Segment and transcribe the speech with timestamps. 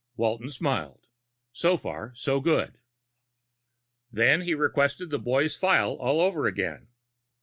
[0.17, 1.05] Walton smiled.
[1.53, 2.79] So far, so good.
[4.11, 6.87] Then, he requested the boy's file all over again.